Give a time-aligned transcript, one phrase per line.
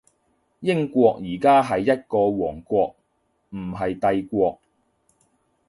[0.61, 2.95] 英國而家係一個王國，
[3.51, 4.59] 唔係帝國